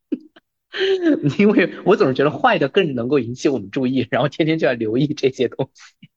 [1.38, 6.08] 因为我总是觉得坏的更能够引起我们注意，然后天天就要留意这些东西。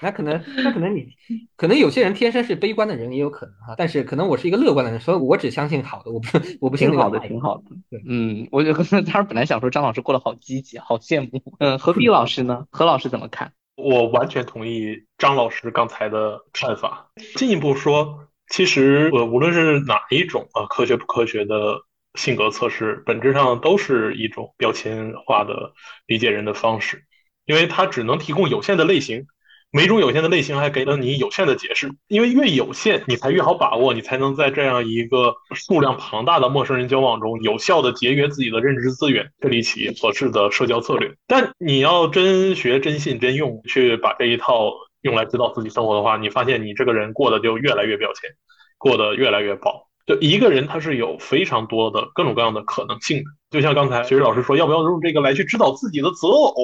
[0.00, 1.08] 那可能，那可能你，
[1.56, 3.74] 可能有些人天生是悲观的人也有可能哈。
[3.76, 7.64] 但是可能我是一个乐观的人，所以我只相信好的，我不，我不信好的，挺好的。
[7.90, 11.42] 对，嗯，我就当时本来想说张老师过得好积极，好羡慕。
[11.58, 12.66] 嗯，何必老师呢？
[12.70, 13.52] 何老师怎么看？
[13.74, 17.10] 我完全同意张老师刚才的看法。
[17.34, 21.82] 进一步说，其实呃，无论是哪一种啊，科学不科学的。
[22.18, 25.72] 性格测试本质上都是一种标签化的
[26.06, 27.04] 理解人的方式，
[27.46, 29.26] 因为它只能提供有限的类型，
[29.70, 31.90] 每种有限的类型还给了你有限的解释。
[32.08, 41.14] 因为越有限，你才越好把握，你才能在这样一个数量庞大的陌生人交往中有效的节约自己的认知资源，建立起合适的社交策略。
[41.28, 48.28] 但你要真学、真信、真用，去把这一套用来指导自己生活的话，你发现你这个人过得就越来越标签，
[48.76, 49.87] 过得越来越薄。
[50.08, 53.24] 就一个人，他是有非常多的各种各样的可能性的。
[53.50, 56.54] 就像刚才学水老师说，要不要用这个来去指导自己的择偶？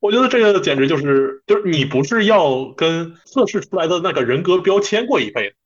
[0.00, 5.56] 我觉得这个简直就是，就是你不是要跟测试出来的那个人格标签过一辈子，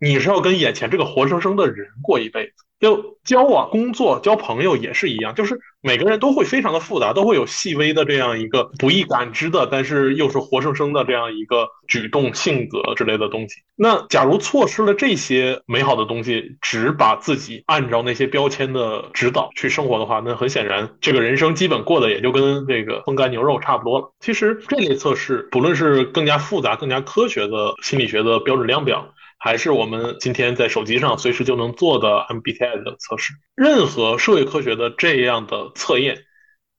[0.00, 2.52] 你是要跟眼前这个活生生的人过一辈子。
[2.80, 13.56] 就交往、工作、交朋友也是一样，就是每个人都会非常的复杂，都会有细微的这样一个不易感知的，但是又是活生生的这样一个举动、性格之类的东西。
[13.76, 24.12] 那假如错失了这些美好的东西，只把自己按照那些标签的指导去生活的话，那很显然，这个人生基本过得也就跟这个风干牛肉差不多了。
[24.20, 29.08] 其实这类测试，不论是更加复杂、更加科学的心理学的标准量表。
[29.38, 36.24] 还是我们今天在手机上随时就能做的 MBTI 的测试，任何社会科学的这样的测验，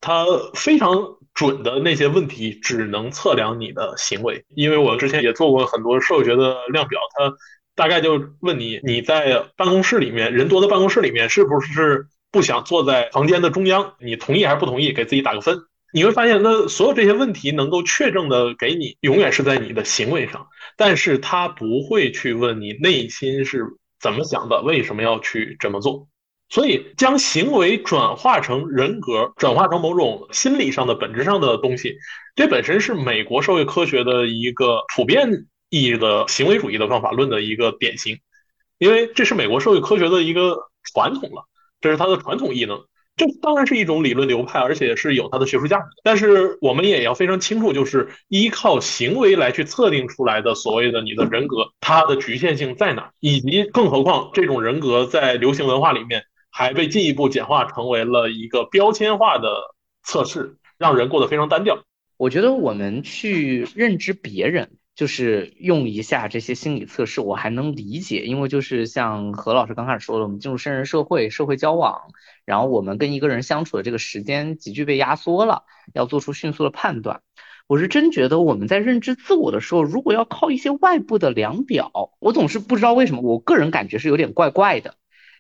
[0.01, 4.43] 它非常准的那些问题只能测量你的行为。
[4.49, 7.33] 因为我之前也做过很多社会学的量表，它
[7.75, 13.93] 大概就问你你在办公室里面人多的办公室里面是不是不想坐在房间的中央？
[13.99, 14.91] 你同意还是不同意？
[14.91, 15.59] 给自己打个分。
[15.91, 20.47] 你会发现，那所有这些问题能够确证的给你，永远是在你的行为上，
[20.77, 23.65] 但是他不会去问你内心是
[23.99, 26.07] 怎么想的，为什么要去这么做。
[26.51, 31.95] 所以，将行为转化成人格，转化成某种心理上的本质上的东西，
[32.35, 38.19] 这本身是美国社会科学的一个普遍意义的行为主义的方法论的一个典型，
[38.79, 41.45] 因为这是美国社会科学的一个传统了，
[41.81, 42.83] 这是它的传统异能。
[43.19, 45.85] 这当然是一种理论流派，而且是有它的学术价值。
[46.03, 53.11] 但是我们也要非常清楚，就是依靠行为来去测定出来的所谓的你的人格，它的局限性在哪？
[53.19, 61.83] 以及更何况这种人格在流行文化里面还被进一步简化成为了一个标签化的测试，让人过得非常单调。
[62.15, 64.78] 我觉得我们去认知别人。
[64.99, 72.01] 就是用一下这些心理测试，我还能理解，因为就是像何老师刚开始说的，我们进入生人社会，社会交往，
[72.43, 77.21] 然后我们跟一个人相处的这个时间急剧被压缩了，要做出迅速的判断。
[77.65, 84.95] 我是真觉得我们在认知自我的时候，如果要靠一些外部的量表，我总是不知道为什么，我个人感觉是有点怪怪的。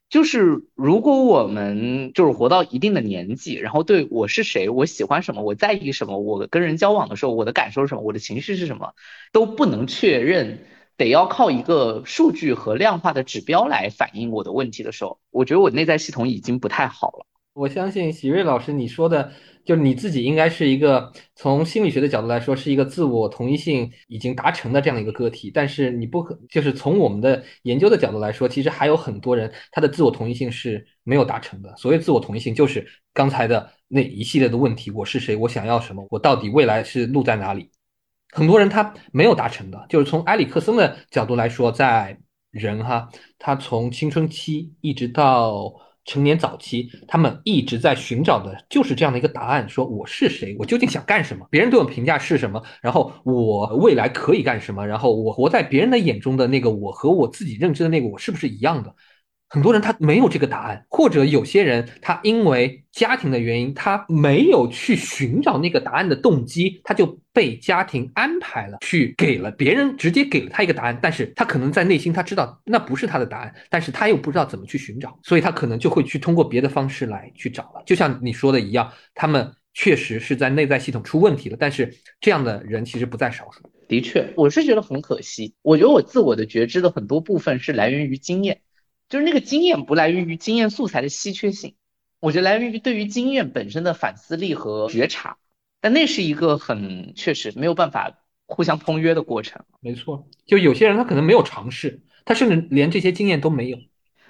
[0.09, 8.95] 就是如果我们就是活到一定的年纪，然后对我是谁，我喜欢什么，我在意什么，我跟人交往的时候，我的感受是什么，我的情绪是什么，
[9.31, 10.65] 都不能确认，
[10.97, 17.25] 得要靠一个数据和量化的指标来反映我的问题的时候，我觉得我内在系统已经不太好了。
[17.53, 19.31] 我相信喜瑞老师你说的。
[19.69, 25.51] 就是你自己应该是一个从心理学的角度来说，是一个自我同一性已经达成的这样一个个体。
[25.53, 31.71] 但是你不可，就是从我们的研究的角度来说，其实还有很多人他的自我同一性是没有达成的。
[31.77, 35.35] 所谓自我同一性，就是刚才的那一系列的问题：我是谁？
[35.35, 36.03] 我想要什么？
[36.09, 37.69] 我到底未来是路在哪里？
[38.31, 39.85] 很多人他没有达成的。
[39.87, 42.17] 就是从埃里克森的角度来说，在
[42.49, 43.07] 人哈，
[43.37, 45.71] 他从青春期一直到。
[46.09, 51.45] 成年早期，他们一直在寻找的就是这样的一个答案：说我是谁，我究竟想干什么？
[51.51, 52.59] 别人对我评价是什么？
[52.81, 54.87] 然后我未来可以干什么？
[54.87, 58.95] 然后我活在别人的眼中的那个我和我自己认知的那个我是不是一样的？
[59.49, 77.81] 很多人他没有这个答案，或者有些人他因为家庭的原因，他没有去寻找那个答案的动机，他就被家庭安排了，去给了别人直接给了他一个答案，但是他可能在内心他知道那不是他的答案，但是他又不知道怎么去寻找，所以他可能就会去通过别的方式来去找了。
[77.87, 81.91] 就像你说的一样，他们确实是在内在系统出问题了，但是
[82.21, 83.61] 这样的人其实不在少数。
[83.87, 85.55] 的确，我是觉得很可惜。
[85.63, 88.61] 我觉得我自我的觉知的很多部分是来源于经验。
[89.09, 91.75] 就是那个经验不来源于经验素材的稀缺性，
[92.19, 95.37] 我觉得来源于对于经验本身的反思力和觉察，
[95.81, 99.65] 但那是一个很确实没有办法互相通约的过程。
[99.81, 103.79] 没错，就有些人他可能没有尝试，他甚至连这些经验都没有。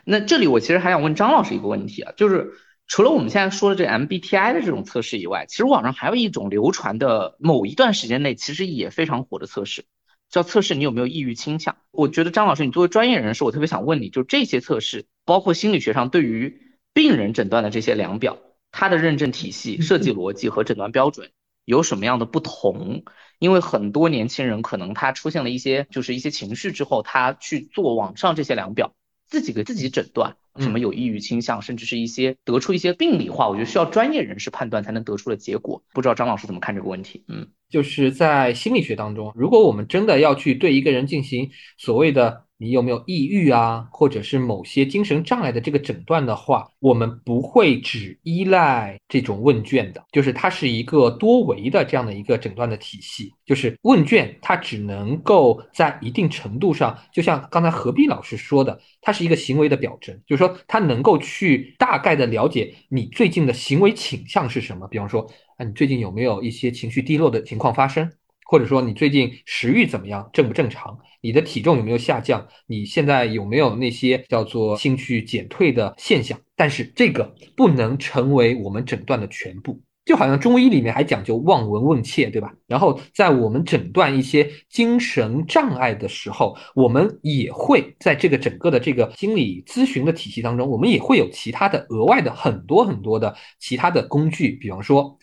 [0.06, 2.54] 那这里我其实还想问张老师一个问题啊，就是
[2.88, 9.84] 除了我们现在说的这 MBTI 的这种测试以外，其实网上还有一种流传的某一段时间内其实也非常火的测试。
[10.30, 11.78] 叫测试你有没有抑郁倾向？
[11.92, 16.62] 我觉得张老师，你作为专业人士，我特别想问你，就这些测试，包括心理学上对于
[16.94, 18.38] 病人诊断的这些量表，
[18.72, 21.32] 它的认证体系、设计逻辑和诊断标准
[21.66, 23.04] 有什么样的不同？
[23.40, 28.94] 因为很多年轻人可能他出现了一些就是一些情绪之后，他去做网上这些量表，
[29.26, 35.84] 自己给自己诊断什么有抑郁倾向，甚至是一些得出一些病理化，我觉得需要专业人士判断才能得出的结果。
[35.94, 37.24] 不知道张老师怎么看这个问题？
[37.28, 37.48] 嗯。
[37.70, 42.49] 就是在心理学当中，如果我们真的要去对一个人进行所谓的。
[42.62, 53.34] 你有没有抑郁啊，或者是某些精神障碍的这个诊断的话，我们不会只依赖这种问卷的，就是它是一个多维的这样的一个诊断的体系。
[53.46, 64.86] 就是问卷它只能够在一定程度上，就像刚才何必老师说的，它是一个行为的表征，就是说它能够去大概的了解你最近的行为倾向是什么。
[64.90, 65.22] 比方说，
[65.58, 68.12] 啊，你最近有没有一些情绪低落的情况发生？
[68.50, 70.98] 或者说你最近食欲怎么样，正不正常？
[71.22, 72.48] 你的体重有没有下降？
[72.66, 76.40] 你现在有没有那些叫做兴趣减退的现象？
[76.56, 82.52] 但是这个不能成为我们诊断的全部，就好像中医里面还讲究望闻问切，对吧？
[82.66, 95.20] 然后在我们诊断一些精神障碍的时候，我们也会在这个整个的这个心理咨询的体系当中，我们也会有其他的额外的很多很多的其他的工具，比方说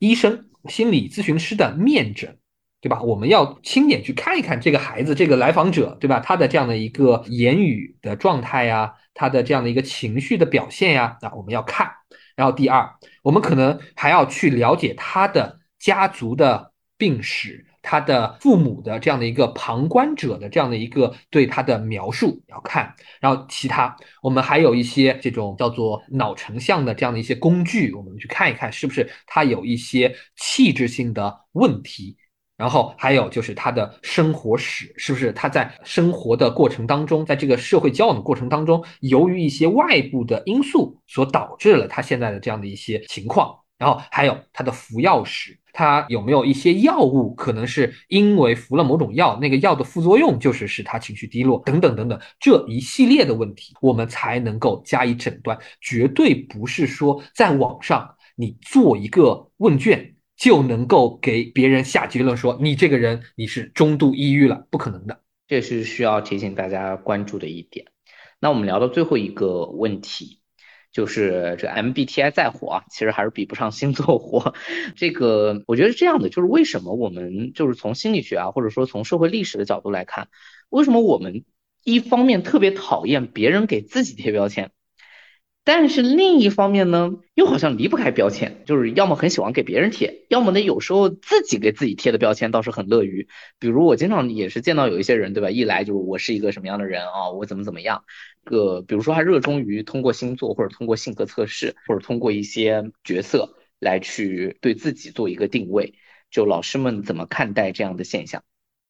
[0.00, 2.36] 医生、心理咨询师的面诊。
[2.84, 3.00] 对吧？
[3.00, 6.20] 我们要亲眼去看一看这个孩子，这个来访者，对吧？
[6.20, 11.90] 他的这样的一个言语的状态呀，他的这样的一个情绪的表现呀，啊，我们要看。
[12.36, 12.86] 然后第二，
[13.22, 22.94] 我们可能还要去了解他的家族的病史，他的父母的这样的一个旁观者的这样的一个对他的描述要看。
[23.18, 32.18] 然后其他，我们还有一些这种叫做脑成像的这样的一些工具，我们去看一看是不是他有一些气质性的问题。
[32.56, 43.58] 然后还有就是他的生活史，是不是他在生活的过程当中，在这个社会交往的过程当中，由于一些外部的因素所导致了他现在的这样的一些情况。
[43.76, 65.20] 然后还有他的服药史，他有没有一些药物可能是因为服了某种药，那个药的副作用就是使他情绪低落，等等等等，这一系列的问题，我们才能够加以诊断，绝对不是说在网上你做一个问卷就能够给别人下结论说你这个人你是中度抑郁了，不可能的。
[65.46, 67.86] 这是需要提醒大家关注的一点。
[68.40, 70.40] 那我们聊到最后一个问题。
[70.92, 74.54] 就是这 MBTI 再火啊，其实还是比不上星座火。
[74.94, 80.28] 这个我觉得是这样的，就是为什么我们就是从心理学啊，或者说从社会历史的角度来看，
[80.68, 81.44] 为什么我们
[81.82, 84.70] 一方面特别讨厌别人给自己贴标签？
[85.66, 93.28] 但是另一方面呢，又好像离不开标签，就是要么很喜欢给别人贴，要么呢有时候自己给自己贴的标签倒是很乐于。
[93.58, 95.50] 比如我经常也是见到有一些人，对吧？
[95.50, 98.04] 一来就是我是一个什么样的人啊，我怎么怎么样。
[98.44, 105.94] 个比如说还热衷于通过星座或者通过性格测试或者通过一些角色来去对自己做一个定位。
[106.30, 108.42] 就老师们怎么看待这样的现象？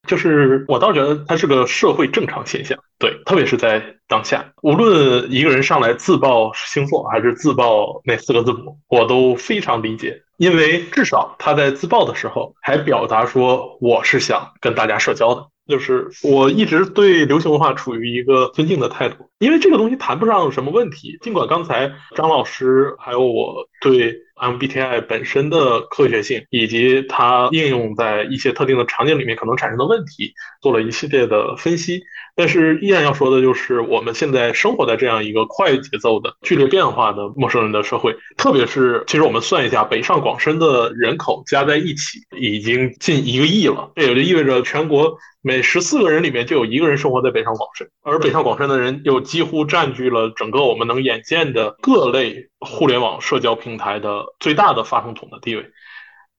[0.06, 24.22] 就是我倒觉得它是个社会正常现象，对，特别是在当下，无论一个人上来自曝星座还是自曝那四个字母，我都非常理解，因为至少他在自曝的时候还表达说我是想跟大家社交的，就是我一直对流行文化处于一个尊敬的态度，因为这个东西谈不上什么问题，尽管刚才张老师还有我对。
[24.34, 32.02] MBTI 本身的科学性，以及它应用在一些特定的场景里面可能产生的问题，做了一系列的分析。
[32.36, 45.16] 但是依然要说的就是，我们现在生活在这样一个快节奏的、剧烈变化的陌生人的社会，特别是其实我们算一下，北上广深的人口加在一起已经近一个亿了，这也就意味着全国。
[45.46, 55.66] 每十四个人里面就有一个人生活在北上广深，而北上广深的人又几乎占据了整个我们能眼见的各类互联网社交平台的最大的发声筒的地位。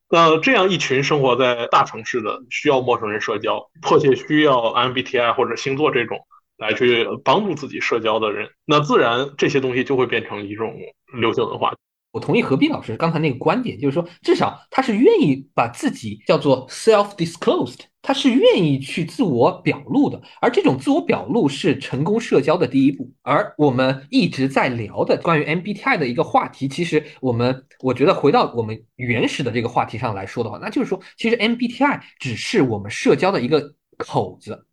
[0.10, 6.20] 那这样一群生活在大城市的需要陌生人社交、迫切需要 MBTI 或者星座这种
[6.58, 10.76] 来去帮助自己社交的人，那自然这些东西就会变成一种
[11.20, 11.74] 流行文化。
[12.16, 23.12] 我同意何必老师刚才那个观点，就是说，至少他是愿意把自己叫做 self-disclosed，他是愿意去自我表露的，而这种自我表露是成功社交的第一步。
[23.22, 34.66] 而我们一直在聊的关于 MBTI 的一个话题，其实我们我觉得回到我们原始的这个话题上来说的话，那就是说，其实 MBTI 只是我们社交的一个口子，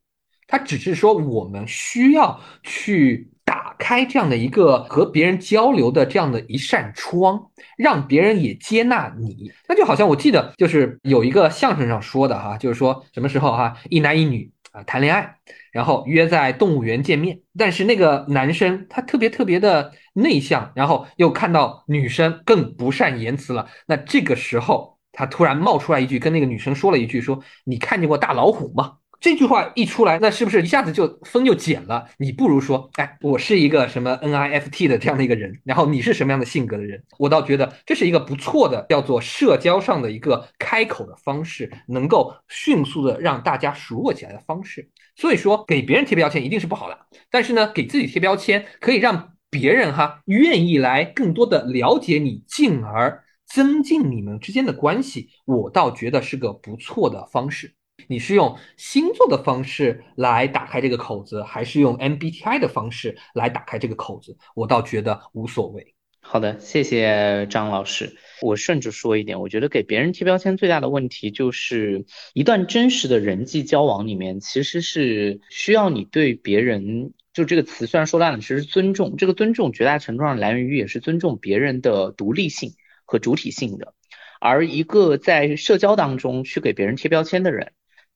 [0.47, 3.32] 它只是说我们需要去。
[3.79, 9.51] 开这样的一个和别人交流的这样的一扇窗，让别人也接纳你。
[9.69, 15.37] 那就好像我记得就是有一个相声上说的哈，就是说什么时候哈，一男一女啊谈恋爱，
[15.73, 28.95] 然后约在动物园见面，但是那个男生他特别特别的内向，然后又看到女生更不善言辞了，那这个时候他突然冒出来一句，跟那个女生说了一句，说你看见过大老虎吗？
[29.23, 32.05] 这句话一出来，那是不是一下子就风就减了？
[32.19, 37.01] 你不如说，哎，我是一个什么 NIFT 的这样的一个人，然后你是什么样的性格的人？
[37.21, 44.91] 我倒觉得这是一个不错的，叫做社交上的一个开口的方式，能够迅速的让大家熟络起来的方式。
[45.15, 46.99] 所以说，给别人贴标签一定是不好的，
[47.31, 55.29] 但是呢，给自己贴标签可以让别人哈愿意来更多的了解你，进而增进你们之间的关系。
[55.45, 57.77] 我倒觉得是个不错的方式。
[58.09, 64.37] 你是用星座的方式来打开这个口子，还是用 MBTI 的方式来打开这个口子？
[64.55, 65.95] 我倒觉得无所谓。
[66.25, 68.17] 好的，谢谢张老师。
[68.43, 79.17] 我甚至说一点，我觉得给别人贴标签最大的问题，就是一段真实的人际交往里面，其实是需要你对别人，就这个词虽然说烂了，其实尊重。
[79.17, 82.71] 这个尊重绝大程度上来源于也是尊重别人的独立性
[83.05, 83.93] 和主体性的。
[84.41, 87.73] 而一个在社交当中去给别人贴标签的人。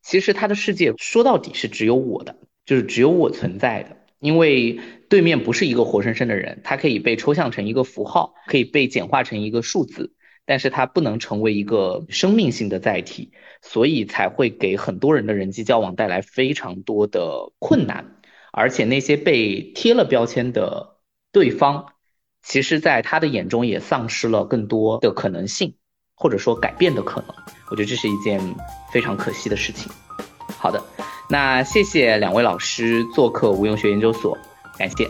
[0.09, 4.79] 其实他的世界说到底是只有我的，就是只有我存在的，因为
[5.09, 10.13] 对面不是一个活生生的人，他可以被抽象成一个符号，可以被简化成一个数字，
[10.45, 13.33] 但是它不能成为一个生命性的载体，
[13.63, 18.21] 所以才会给很多人的人际交往带来非常多的困难，
[18.53, 20.99] 而且那些被贴了标签的
[21.33, 21.95] 对方，
[22.45, 25.75] 其实在他的眼中也丧失了更多的可能性。
[26.17, 27.29] 或者说改变的可能，
[27.71, 28.41] 我觉得这是一件
[28.91, 29.93] 非常可惜的事情。
[30.59, 30.83] 好的，
[31.29, 34.37] 那谢谢两位老师做客无用学研究所，
[34.79, 35.09] 感谢。